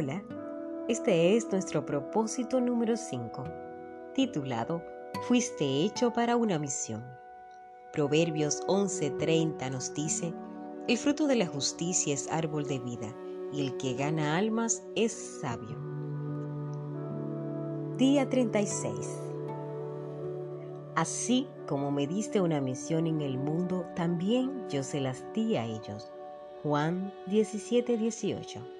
[0.00, 0.24] Hola,
[0.88, 3.44] este es nuestro propósito número 5,
[4.14, 4.82] titulado
[5.28, 7.04] Fuiste hecho para una misión.
[7.92, 10.32] Proverbios 11:30 nos dice,
[10.88, 13.14] El fruto de la justicia es árbol de vida,
[13.52, 15.76] y el que gana almas es sabio.
[17.98, 19.06] Día 36.
[20.96, 25.66] Así como me diste una misión en el mundo, también yo se las di a
[25.66, 26.10] ellos.
[26.62, 28.79] Juan 17:18.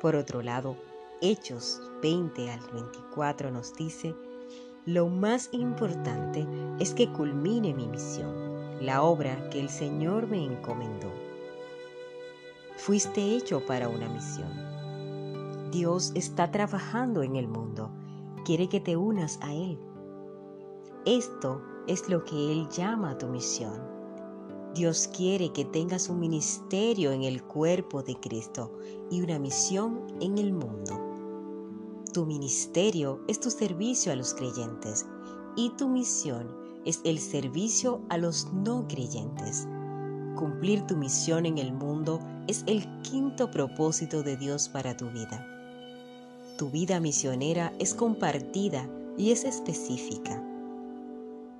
[0.00, 0.76] Por otro lado,
[1.22, 4.14] Hechos 20 al 24 nos dice,
[4.84, 6.46] lo más importante
[6.78, 11.10] es que culmine mi misión, la obra que el Señor me encomendó.
[12.76, 15.70] Fuiste hecho para una misión.
[15.70, 17.90] Dios está trabajando en el mundo,
[18.44, 19.78] quiere que te unas a Él.
[21.06, 23.95] Esto es lo que Él llama tu misión.
[24.76, 28.76] Dios quiere que tengas un ministerio en el cuerpo de Cristo
[29.10, 32.04] y una misión en el mundo.
[32.12, 35.06] Tu ministerio es tu servicio a los creyentes
[35.56, 39.66] y tu misión es el servicio a los no creyentes.
[40.36, 45.46] Cumplir tu misión en el mundo es el quinto propósito de Dios para tu vida.
[46.58, 50.55] Tu vida misionera es compartida y es específica.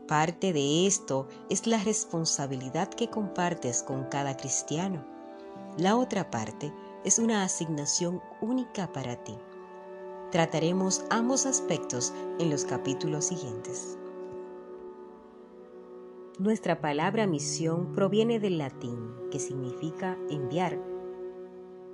[0.09, 5.05] Parte de esto es la responsabilidad que compartes con cada cristiano.
[5.79, 6.73] La otra parte
[7.05, 9.35] es una asignación única para ti.
[10.31, 13.99] Trataremos ambos aspectos en los capítulos siguientes.
[16.39, 20.79] Nuestra palabra misión proviene del latín, que significa enviar.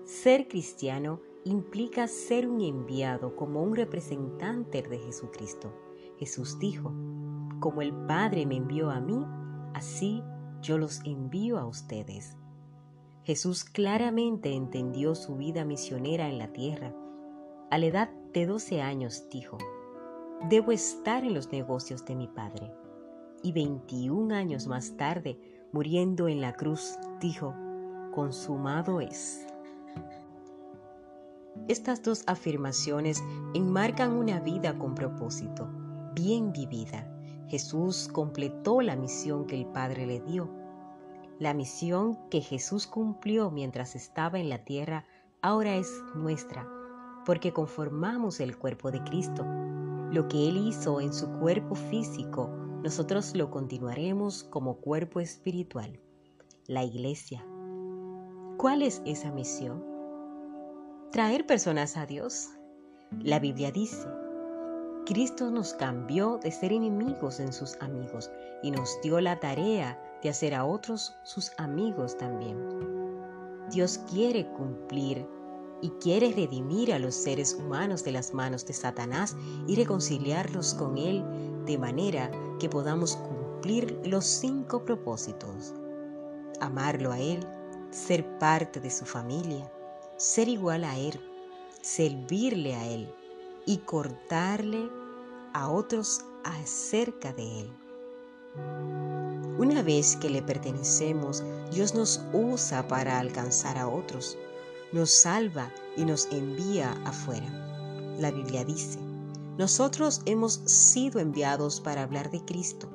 [0.04, 5.72] Ser cristiano implica ser un enviado como un representante de Jesucristo.
[6.18, 6.92] Jesús dijo,
[7.62, 9.24] como el Padre me envió a mí,
[9.72, 10.22] así
[10.60, 12.36] yo los envío a ustedes.
[13.22, 16.92] Jesús claramente entendió su vida misionera en la tierra.
[17.70, 19.58] A la edad de 12 años dijo,
[20.50, 22.74] debo estar en los negocios de mi padre.
[23.44, 25.38] Y 21 años más tarde,
[25.72, 27.54] muriendo en la cruz, dijo,
[28.12, 29.46] consumado es.
[31.68, 33.22] Estas dos afirmaciones
[33.54, 35.70] enmarcan una vida con propósito,
[36.12, 37.11] bien vivida.
[37.48, 40.50] Jesús completó la misión que el Padre le dio.
[41.38, 45.04] La misión que Jesús cumplió mientras estaba en la tierra
[45.40, 46.66] ahora es nuestra
[47.24, 49.44] porque conformamos el cuerpo de Cristo.
[50.10, 52.48] Lo que Él hizo en su cuerpo físico,
[52.82, 56.00] nosotros lo continuaremos como cuerpo espiritual,
[56.66, 57.44] la iglesia.
[58.58, 59.84] ¿Cuál es esa misión?
[61.10, 62.50] Traer personas a Dios.
[63.20, 64.06] La Biblia dice,
[65.04, 68.30] Cristo nos cambió de ser enemigos en sus amigos
[68.62, 72.56] y nos dio la tarea de hacer a otros sus amigos también.
[73.72, 75.26] Dios quiere cumplir
[75.80, 79.36] y quiere redimir a los seres humanos de las manos de Satanás
[79.66, 81.24] y reconciliarlos con Él
[81.66, 82.30] de manera
[82.60, 85.74] que podamos cumplir los cinco propósitos.
[86.60, 87.44] Amarlo a Él,
[87.90, 89.68] ser parte de su familia,
[90.16, 91.18] ser igual a Él,
[91.80, 93.12] servirle a Él
[93.66, 94.90] y cortarle
[95.52, 97.72] a otros acerca de Él.
[99.58, 104.38] Una vez que le pertenecemos, Dios nos usa para alcanzar a otros
[104.92, 107.48] nos salva y nos envía afuera.
[108.18, 108.98] La Biblia dice,
[109.58, 112.88] nosotros hemos sido enviados para hablar de Cristo.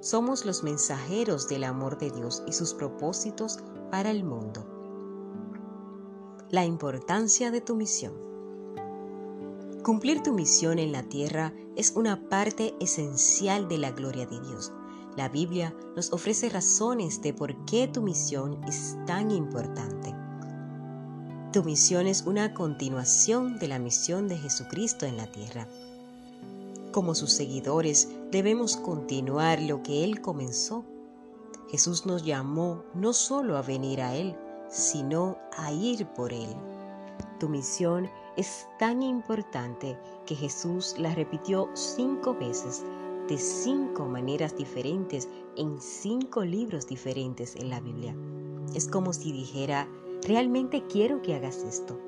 [0.00, 3.60] Somos los mensajeros del amor de Dios y sus propósitos
[3.90, 4.66] para el mundo.
[6.50, 8.31] La importancia de tu misión.
[9.82, 14.70] Cumplir tu misión en la tierra es una parte esencial de la gloria de Dios.
[15.16, 20.14] La Biblia nos ofrece razones de por qué tu misión es tan importante.
[21.52, 25.66] Tu misión es una continuación de la misión de Jesucristo en la tierra.
[26.92, 30.84] Como sus seguidores debemos continuar lo que Él comenzó.
[31.72, 34.36] Jesús nos llamó no solo a venir a Él,
[34.70, 36.54] sino a ir por Él.
[37.40, 42.84] Tu misión es tan importante que Jesús la repitió cinco veces,
[43.28, 48.16] de cinco maneras diferentes, en cinco libros diferentes en la Biblia.
[48.74, 49.88] Es como si dijera,
[50.22, 51.98] Realmente quiero que hagas esto.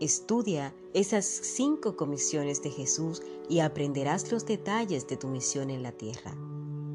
[0.00, 5.92] Estudia esas cinco comisiones de Jesús y aprenderás los detalles de tu misión en la
[5.92, 6.36] tierra.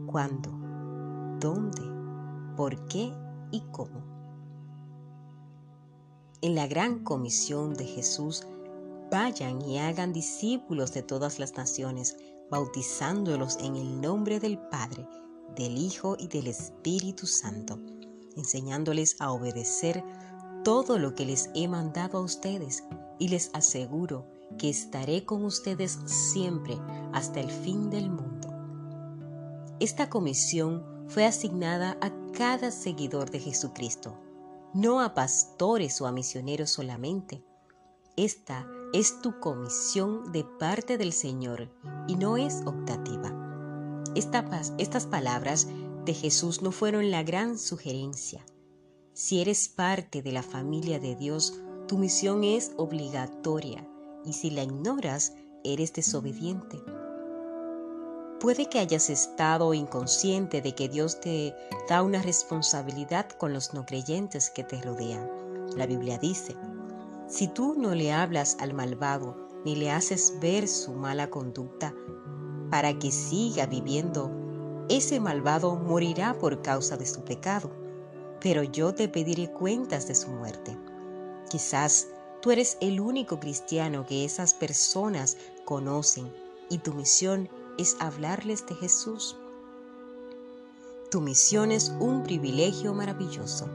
[0.05, 0.51] ¿Cuándo?
[1.39, 1.81] ¿Dónde?
[2.55, 3.11] ¿Por qué?
[3.51, 4.06] ¿Y cómo?
[6.41, 8.45] En la gran comisión de Jesús,
[9.09, 12.15] vayan y hagan discípulos de todas las naciones,
[12.51, 15.07] bautizándolos en el nombre del Padre,
[15.55, 17.79] del Hijo y del Espíritu Santo,
[18.35, 20.03] enseñándoles a obedecer
[20.63, 22.83] todo lo que les he mandado a ustedes,
[23.17, 24.27] y les aseguro
[24.59, 26.77] que estaré con ustedes siempre
[27.13, 28.49] hasta el fin del mundo.
[29.79, 34.19] Esta comisión fue asignada a cada seguidor de Jesucristo,
[34.77, 37.43] no a pastores o a misioneros solamente.
[38.15, 41.71] Esta es tu comisión de parte del Señor
[42.07, 43.33] y no es optativa.
[44.13, 45.67] estas palabras
[46.05, 48.45] de Jesús no fueron la gran sugerencia.
[49.13, 53.83] Si eres parte de la familia de Dios, tu misión es obligatoria
[54.25, 55.33] y si la ignoras,
[55.63, 56.77] eres desobediente.
[58.39, 61.55] Puede que hayas estado inconsciente de que Dios te
[61.89, 65.27] da una responsabilidad con los no creyentes que te rodean.
[65.75, 66.55] La Biblia dice,
[67.27, 69.35] si tú no le hablas al malvado
[69.65, 71.95] ni le haces ver su mala conducta
[72.69, 74.31] para que siga viviendo,
[74.87, 77.71] ese malvado morirá por causa de su pecado,
[78.39, 80.77] pero yo te pediré cuentas de su muerte.
[81.49, 82.07] Quizás
[82.43, 86.31] tú eres el único cristiano que esas personas conocen
[86.69, 89.37] y tu misión es hablarles de Jesús.
[91.11, 93.69] Tu misión es un privilegio maravilloso.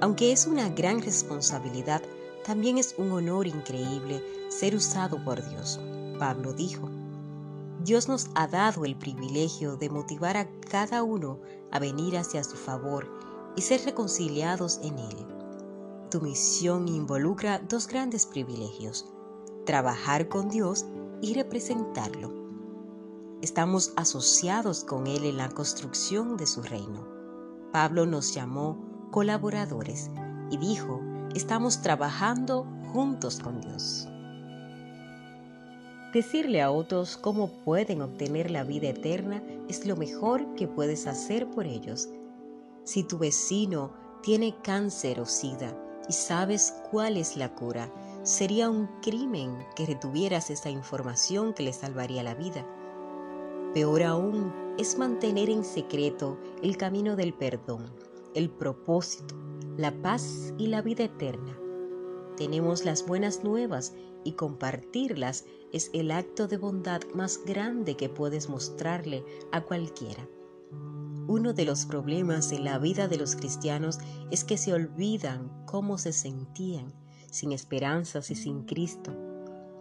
[0.00, 2.02] Aunque es una gran responsabilidad,
[2.44, 5.80] también es un honor increíble ser usado por Dios.
[6.18, 6.90] Pablo dijo,
[7.82, 11.40] Dios nos ha dado el privilegio de motivar a cada uno
[11.72, 13.08] a venir hacia su favor
[13.56, 15.16] y ser reconciliados en Él.
[16.10, 19.06] Tu misión involucra dos grandes privilegios,
[19.64, 20.84] trabajar con Dios
[21.22, 22.35] y representarlo
[23.42, 27.06] estamos asociados con Él en la construcción de su reino.
[27.72, 28.78] Pablo nos llamó
[29.10, 30.10] colaboradores
[30.50, 31.00] y dijo,
[31.34, 34.08] estamos trabajando juntos con Dios.
[36.12, 41.50] Decirle a otros cómo pueden obtener la vida eterna es lo mejor que puedes hacer
[41.50, 42.08] por ellos.
[42.84, 43.92] Si tu vecino
[44.22, 45.76] tiene cáncer o sida
[46.08, 47.92] y sabes cuál es la cura,
[48.22, 52.64] sería un crimen que retuvieras esa información que le salvaría la vida.
[53.76, 57.92] Peor aún es mantener en secreto el camino del perdón,
[58.34, 59.34] el propósito,
[59.76, 61.60] la paz y la vida eterna.
[62.38, 63.92] Tenemos las buenas nuevas
[64.24, 65.44] y compartirlas
[65.74, 70.26] es el acto de bondad más grande que puedes mostrarle a cualquiera.
[71.28, 73.98] Uno de los problemas en la vida de los cristianos
[74.30, 76.94] es que se olvidan cómo se sentían
[77.30, 79.14] sin esperanzas y sin Cristo.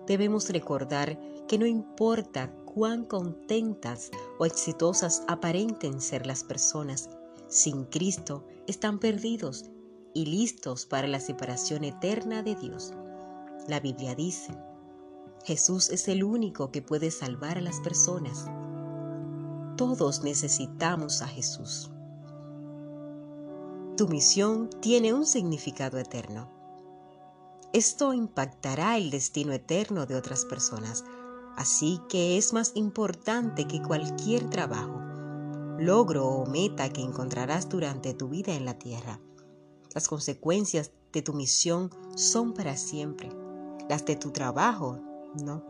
[0.05, 7.09] Debemos recordar que no importa cuán contentas o exitosas aparenten ser las personas,
[7.47, 9.63] sin Cristo están perdidos
[10.13, 12.93] y listos para la separación eterna de Dios.
[13.69, 14.53] La Biblia dice,
[15.45, 18.45] Jesús es el único que puede salvar a las personas.
[19.77, 21.91] Todos necesitamos a Jesús.
[23.95, 26.51] Tu misión tiene un significado eterno.
[27.71, 31.05] Esto impactará el destino eterno de otras personas,
[31.55, 34.99] Así que es más importante que cualquier trabajo,
[35.79, 39.19] logro o meta que encontrarás durante tu vida en la tierra.
[39.93, 43.29] Las consecuencias de tu misión son para siempre.
[43.89, 44.99] Las de tu trabajo,
[45.43, 45.63] no.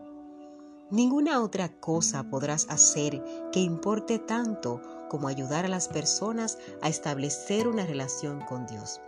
[0.89, 7.67] Ninguna otra cosa podrás hacer que importe tanto como ayudar a las personas a establecer
[7.67, 9.01] una relación con Dios.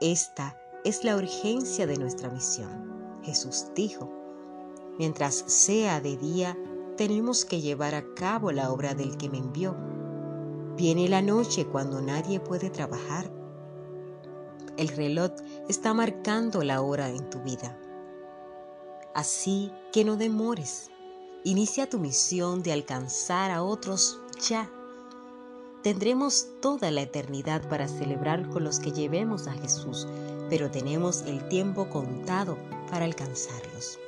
[0.00, 3.18] Esta es la urgencia de nuestra misión.
[3.22, 4.17] Jesús dijo,
[4.98, 6.58] Mientras sea de día,
[6.96, 9.76] tenemos que llevar a cabo la obra del que me envió.
[10.76, 13.30] Viene la noche cuando nadie puede trabajar.
[14.76, 15.30] El reloj
[15.68, 17.78] está marcando la hora en tu vida.
[19.14, 20.90] Así que no demores.
[21.44, 24.70] Inicia tu misión de alcanzar a otros ya.
[25.82, 30.08] Tendremos toda la eternidad para celebrar con los que llevemos a Jesús,
[30.50, 32.58] pero tenemos el tiempo contado
[32.90, 33.98] para alcanzarlos.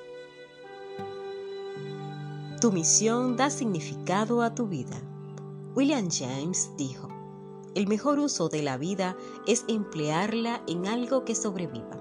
[2.61, 5.00] Tu misión da significado a tu vida.
[5.75, 7.09] William James dijo,
[7.75, 11.99] el mejor uso de la vida es emplearla en algo que sobreviva.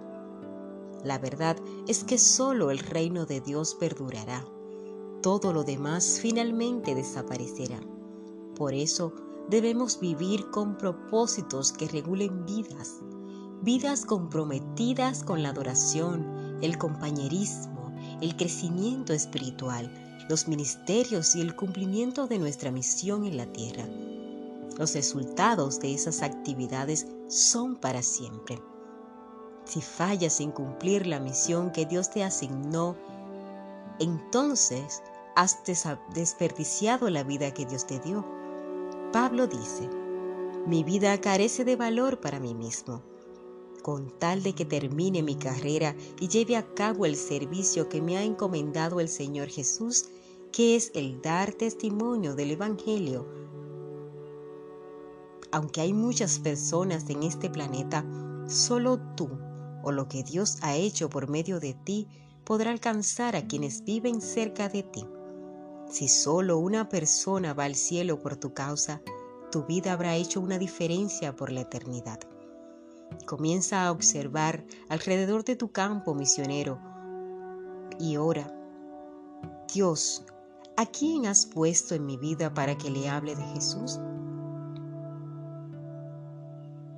[1.01, 1.55] La verdad
[1.87, 4.43] es que solo el reino de Dios perdurará.
[5.23, 7.79] Todo lo demás finalmente desaparecerá.
[8.57, 9.13] Por eso
[9.47, 12.99] debemos vivir con propósitos que regulen vidas,
[13.61, 22.27] vidas comprometidas con la adoración, el compañerismo, el crecimiento espiritual, los ministerios y el cumplimiento
[22.27, 23.83] de nuestra misión en la tierra.
[24.77, 28.61] Los resultados de esas actividades son para siempre.
[29.65, 32.95] Si fallas en cumplir la misión que Dios te asignó,
[33.99, 35.01] entonces
[35.35, 35.57] has
[36.13, 38.23] desperdiciado la vida que Dios te dio.
[39.11, 39.89] Pablo dice,
[40.67, 43.01] mi vida carece de valor para mí mismo.
[43.81, 48.17] con tal de que termine mi carrera y lleve a cabo el servicio que me
[48.17, 50.09] ha encomendado el Señor Jesús,
[50.51, 53.27] que es el dar testimonio del Evangelio.
[55.51, 58.05] Aunque hay muchas personas en este planeta,
[58.47, 59.29] solo tú
[59.83, 62.07] o lo que Dios ha hecho por medio de ti
[62.43, 65.05] podrá alcanzar a quienes viven cerca de ti.
[65.89, 69.01] Si solo una persona va al cielo por tu causa,
[69.51, 72.19] tu vida habrá hecho una diferencia por la eternidad.
[73.25, 76.79] Comienza a observar alrededor de tu campo misionero
[77.99, 78.55] y ora,
[79.73, 80.25] Dios,
[80.79, 83.99] ¿a quién has puesto en mi vida para que le hable de Jesús?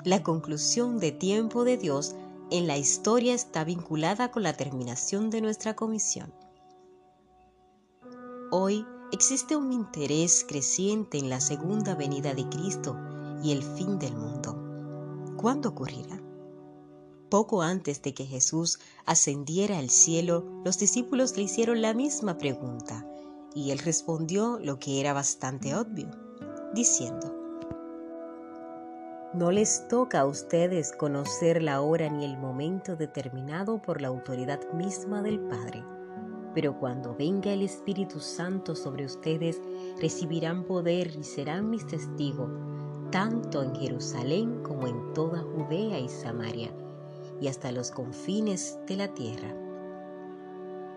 [0.05, 2.15] La conclusión de tiempo de Dios
[2.51, 6.31] en la historia está vinculada con la terminación de nuestra comisión.
[8.51, 12.95] Hoy existe un interés creciente en la segunda venida de Cristo
[13.41, 15.33] y el fin del mundo.
[15.37, 16.21] ¿Cuándo ocurrirá?
[17.31, 23.07] Poco antes de que Jesús ascendiera al cielo, los discípulos le hicieron la misma pregunta
[23.53, 26.09] y él respondió lo que era bastante obvio,
[26.73, 27.35] diciendo,
[29.33, 34.59] No les toca a ustedes conocer la hora ni el momento determinado por la autoridad
[34.73, 35.83] misma del Padre,
[36.53, 39.61] pero cuando venga el Espíritu Santo sobre ustedes,
[39.99, 42.49] recibirán poder y serán mis testigos
[43.11, 46.71] tanto en Jerusalén como en toda Judea y Samaria,
[47.39, 49.53] y hasta los confines de la tierra.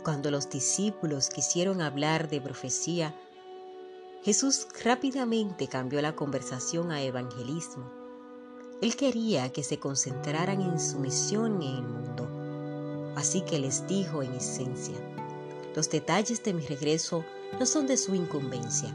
[0.04, 3.14] Cuando los discípulos quisieron hablar de profecía,
[4.22, 7.90] Jesús rápidamente cambió la conversación a evangelismo.
[8.80, 13.14] Él quería que se concentraran en su misión en el mundo.
[13.16, 14.94] Así que les dijo en esencia,
[15.74, 17.24] los detalles de mi regreso
[17.58, 18.94] no son de su incumbencia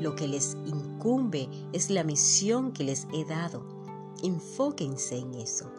[0.00, 3.64] lo que les incumbe es la misión que les he dado.
[4.22, 5.72] Enfóquense en eso.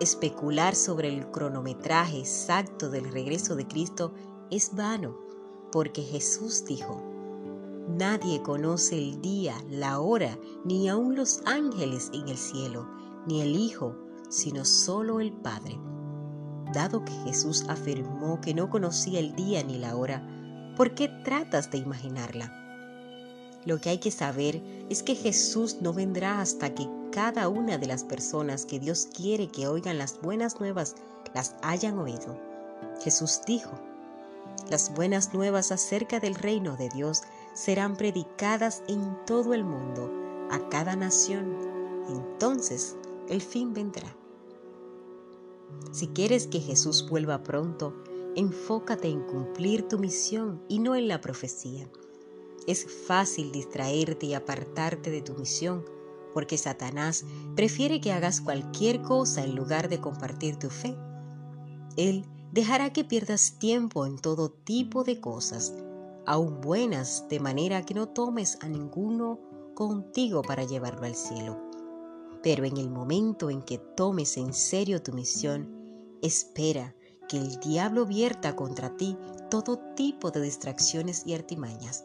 [0.00, 4.12] Especular sobre el cronometraje exacto del regreso de Cristo
[4.50, 5.16] es vano,
[5.72, 7.02] porque Jesús dijo,
[7.88, 12.88] Nadie conoce el día, la hora, ni aun los ángeles en el cielo,
[13.26, 13.96] ni el Hijo,
[14.28, 15.78] sino solo el Padre.
[16.74, 20.26] Dado que Jesús afirmó que no conocía el día ni la hora,
[20.76, 22.52] ¿Por qué tratas de imaginarla?
[23.64, 27.86] Lo que hay que saber es que Jesús no vendrá hasta que cada una de
[27.86, 30.96] las personas que Dios quiere que oigan las buenas nuevas
[31.34, 32.38] las hayan oído.
[33.02, 33.72] Jesús dijo,
[34.70, 37.22] las buenas nuevas acerca del reino de Dios
[37.54, 40.10] serán predicadas en todo el mundo,
[40.50, 41.56] a cada nación.
[42.08, 42.96] Entonces
[43.28, 44.16] el fin vendrá.
[45.92, 47.94] Si quieres que Jesús vuelva pronto,
[48.34, 51.88] enfócate en cumplir tu misión y no en la profecía.
[52.66, 55.84] Es fácil distraerte y apartarte de tu misión,
[56.36, 57.24] porque Satanás
[57.54, 60.94] prefiere que hagas cualquier cosa en lugar de compartir tu fe.
[61.96, 65.74] Él dejará que pierdas tiempo en todo tipo de cosas,
[66.26, 69.40] aun buenas, de manera que no tomes a ninguno
[69.74, 71.58] contigo para llevarlo al cielo.
[72.42, 76.94] Pero en el momento en que tomes en serio tu misión, espera
[77.30, 79.16] que el diablo vierta contra ti
[79.50, 82.04] todo tipo de distracciones y artimañas.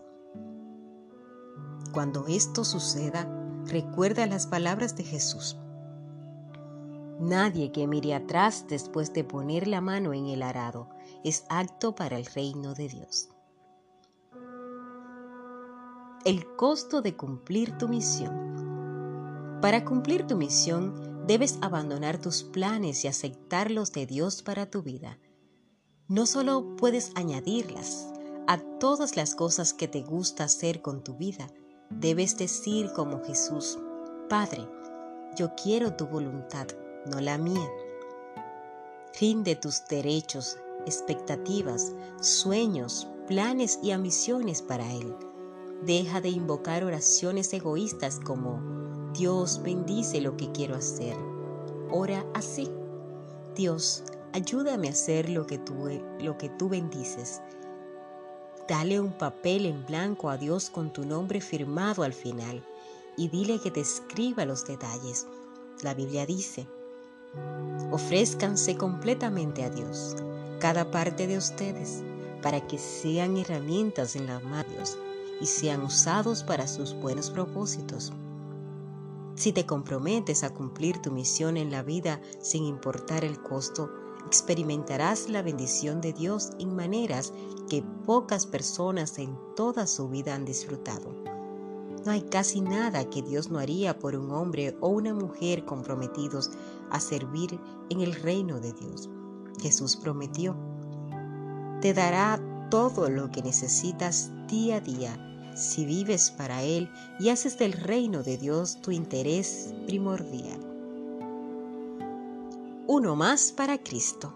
[1.92, 5.58] Cuando esto suceda, recuerda las palabras de Jesús.
[7.20, 10.90] Nadie que mire atrás después de poner la mano en el arado
[11.24, 13.30] es apto para el reino de Dios.
[16.26, 19.60] El costo de cumplir tu misión.
[19.62, 24.82] Para cumplir tu misión Debes abandonar tus planes y aceptar los de Dios para tu
[24.82, 25.20] vida.
[26.08, 28.12] No solo puedes añadirlas
[28.48, 31.48] a todas las cosas que te gusta hacer con tu vida,
[32.00, 33.78] debes decir como Jesús,
[34.30, 34.68] Padre,
[35.36, 36.68] yo quiero tu voluntad,
[37.06, 37.70] no la mía.
[39.20, 45.16] de tus derechos, expectativas, sueños, planes y ambiciones para Él.
[45.84, 48.60] Deja de invocar oraciones egoístas como
[49.14, 51.16] Dios bendice lo que quiero hacer.
[51.92, 52.72] Ora así.
[53.56, 55.74] Dios, ayúdame a hacer lo que tú,
[56.20, 57.42] lo que tú bendices.
[58.68, 62.64] Dale un papel en blanco a Dios con tu nombre firmado al final
[63.18, 65.28] y dile que te escriba los detalles.
[65.82, 66.68] La Biblia dice,
[67.92, 70.16] ofrézcanse completamente a Dios,
[70.60, 72.04] cada parte de ustedes,
[72.42, 74.98] para que sean herramientas en la mano de Dios
[75.42, 78.14] y sean usados para sus buenos propósitos.
[79.36, 83.92] Si te comprometes a cumplir tu misión en la vida sin importar el costo,
[84.28, 87.34] experimentarás la bendición de Dios en maneras
[87.70, 91.16] que pocas personas en toda su vida han disfrutado.
[92.06, 96.52] No hay casi nada que Dios no haría por un hombre o una mujer comprometidos
[96.90, 97.60] a servir
[97.90, 99.10] en el reino de Dios.
[99.62, 100.56] Jesús prometió,
[101.82, 107.58] te dará todo lo que necesitas día a día si vives para Él y haces
[107.58, 110.71] del reino de Dios tu interés primordial.
[112.94, 114.34] Uno más para Cristo.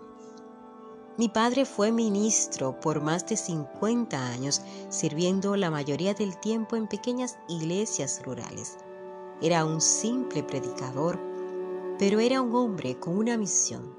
[1.18, 6.88] Mi padre fue ministro por más de 50 años, sirviendo la mayoría del tiempo en
[6.88, 8.78] pequeñas iglesias rurales.
[9.42, 11.20] Era un simple predicador,
[12.00, 13.94] pero era un hombre con una misión.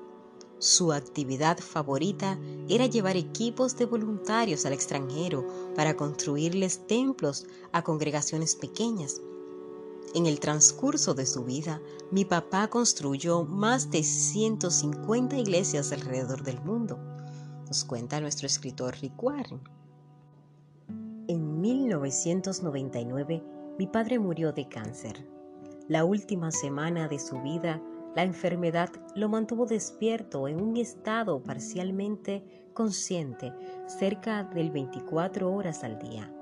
[0.59, 8.57] Su actividad favorita era llevar equipos de voluntarios al extranjero para construirles templos a congregaciones
[8.57, 9.21] pequeñas.
[10.15, 16.61] En el transcurso de su vida, mi papá construyó más de 150 iglesias alrededor del
[16.63, 16.99] mundo,
[17.67, 19.61] nos cuenta nuestro escritor Rick Warren.
[21.29, 23.43] En 1999,
[23.79, 25.29] mi padre murió de cáncer.
[25.89, 27.83] La última semana de su vida,
[28.15, 33.53] la enfermedad lo mantuvo despierto en un estado parcialmente consciente
[33.87, 36.33] cerca del 24 horas al día.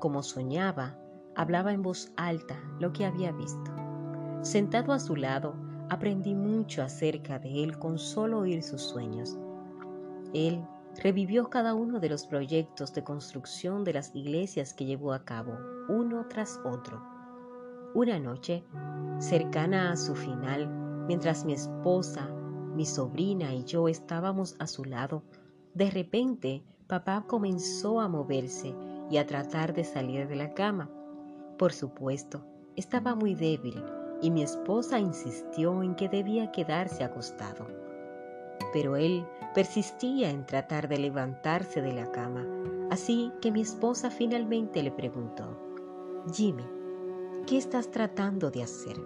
[0.00, 0.98] Como soñaba,
[1.36, 3.70] hablaba en voz alta lo que había visto.
[4.42, 5.54] Sentado a su lado,
[5.88, 9.38] aprendí mucho acerca de él con solo oír sus sueños.
[10.34, 10.66] Él
[11.02, 15.56] revivió cada uno de los proyectos de construcción de las iglesias que llevó a cabo,
[15.88, 17.02] uno tras otro.
[17.94, 18.64] Una noche,
[19.18, 20.68] cercana a su final,
[21.06, 22.28] mientras mi esposa,
[22.74, 25.22] mi sobrina y yo estábamos a su lado,
[25.74, 28.74] de repente papá comenzó a moverse
[29.10, 30.90] y a tratar de salir de la cama.
[31.58, 32.44] Por supuesto,
[32.76, 33.82] estaba muy débil
[34.20, 37.66] y mi esposa insistió en que debía quedarse acostado.
[38.74, 42.44] Pero él persistía en tratar de levantarse de la cama,
[42.90, 45.46] así que mi esposa finalmente le preguntó,
[46.30, 46.66] Jimmy,
[47.46, 48.96] ¿qué estás tratando de hacer?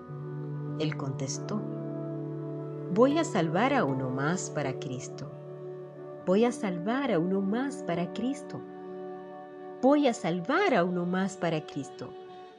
[0.80, 1.60] Él contestó,
[2.92, 5.30] voy a salvar a uno más para Cristo.
[6.26, 8.60] Voy a salvar a uno más para Cristo.
[9.82, 12.12] Voy a salvar a uno más para Cristo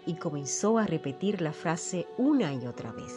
[0.05, 3.13] y comenzó a repetir la frase una y otra vez.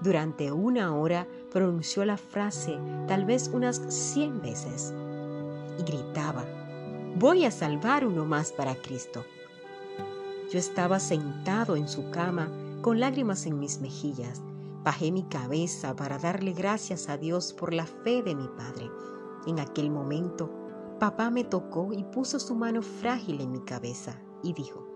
[0.00, 4.94] Durante una hora pronunció la frase tal vez unas cien veces
[5.78, 6.44] y gritaba,
[7.16, 9.24] voy a salvar uno más para Cristo.
[10.50, 14.42] Yo estaba sentado en su cama con lágrimas en mis mejillas.
[14.82, 18.90] Bajé mi cabeza para darle gracias a Dios por la fe de mi padre.
[19.46, 20.50] En aquel momento,
[20.98, 24.89] papá me tocó y puso su mano frágil en mi cabeza y dijo,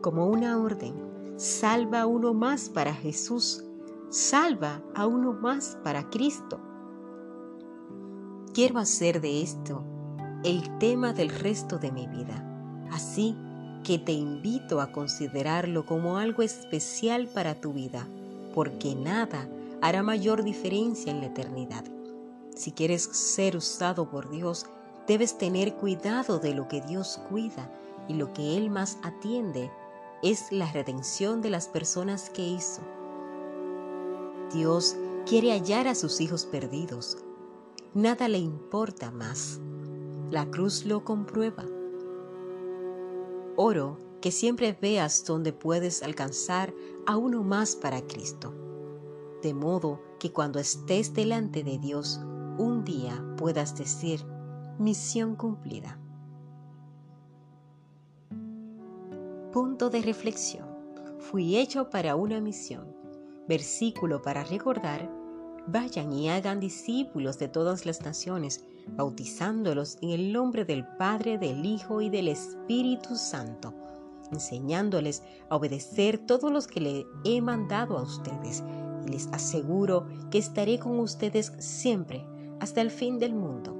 [0.00, 0.94] como una orden,
[1.36, 3.64] salva a uno más para Jesús,
[4.10, 6.60] salva a uno más para Cristo.
[8.54, 9.84] Quiero hacer de esto
[10.44, 12.44] el tema del resto de mi vida,
[12.92, 13.36] así
[13.84, 18.06] que te invito a considerarlo como algo especial para tu vida,
[18.54, 19.48] porque nada
[19.80, 21.84] hará mayor diferencia en la eternidad.
[22.54, 24.66] Si quieres ser usado por Dios,
[25.06, 27.70] debes tener cuidado de lo que Dios cuida
[28.08, 29.70] y lo que Él más atiende
[30.22, 32.82] es la redención de las personas que hizo.
[34.52, 37.18] Dios quiere hallar a sus hijos perdidos.
[37.94, 39.60] Nada le importa más.
[40.30, 41.64] La cruz lo comprueba.
[43.56, 46.74] Oro que siempre veas donde puedes alcanzar
[47.06, 48.54] a uno más para Cristo,
[49.42, 52.20] de modo que cuando estés delante de Dios,
[52.58, 54.24] un día puedas decir,
[54.78, 56.00] misión cumplida.
[59.60, 60.68] Punto de reflexión.
[61.18, 62.94] Fui hecho para una misión.
[63.48, 65.10] Versículo para recordar.
[65.66, 71.66] Vayan y hagan discípulos de todas las naciones, bautizándolos en el nombre del Padre, del
[71.66, 73.74] Hijo y del Espíritu Santo,
[74.30, 78.62] enseñándoles a obedecer todos los que le he mandado a ustedes.
[79.08, 82.24] Y les aseguro que estaré con ustedes siempre,
[82.60, 83.74] hasta el fin del mundo.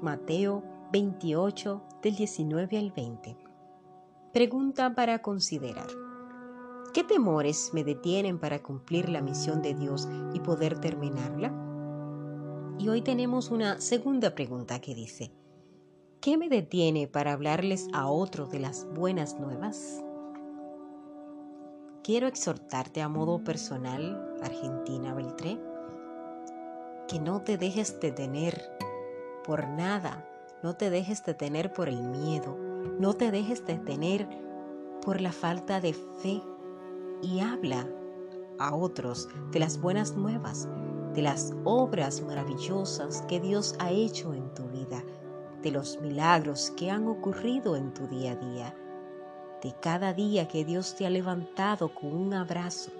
[0.00, 0.62] Mateo
[0.92, 3.45] 28, del 19 al 20.
[4.36, 5.86] Pregunta para considerar.
[6.92, 11.54] ¿Qué temores me detienen para cumplir la misión de Dios y poder terminarla?
[12.78, 15.32] Y hoy tenemos una segunda pregunta que dice,
[16.20, 20.04] ¿qué me detiene para hablarles a otros de las buenas nuevas?
[22.04, 25.58] Quiero exhortarte a modo personal, Argentina Beltré,
[27.08, 28.60] que no te dejes detener
[29.44, 30.28] por nada,
[30.62, 32.65] no te dejes detener por el miedo,
[32.98, 34.28] no te dejes detener
[35.02, 36.42] por la falta de fe
[37.22, 37.86] y habla
[38.58, 40.68] a otros de las buenas nuevas,
[41.14, 45.02] de las obras maravillosas que Dios ha hecho en tu vida,
[45.62, 48.74] de los milagros que han ocurrido en tu día a día.
[49.62, 52.90] de cada día que Dios te ha levantado con un abrazo,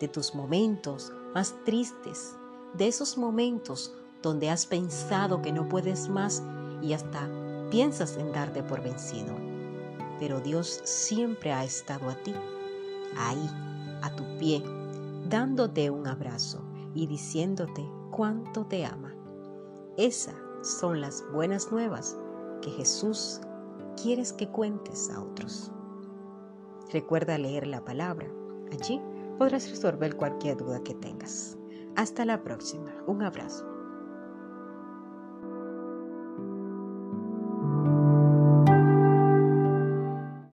[0.00, 2.36] de tus momentos más tristes,
[2.74, 6.42] de esos momentos donde has pensado que no puedes más
[6.82, 7.28] y hasta
[7.70, 9.34] piensas en darte por vencido.
[10.18, 12.34] Pero Dios siempre ha estado a ti,
[13.16, 13.50] ahí,
[14.02, 14.62] a tu pie,
[15.28, 16.62] dándote un abrazo
[16.94, 19.14] y diciéndote cuánto te ama.
[19.96, 22.16] Esas son las buenas nuevas
[22.62, 23.40] que Jesús
[24.00, 25.70] quieres que cuentes a otros.
[26.92, 28.26] Recuerda leer la palabra.
[28.72, 29.00] Allí
[29.38, 31.56] podrás resolver cualquier duda que tengas.
[31.96, 32.94] Hasta la próxima.
[33.06, 33.75] Un abrazo.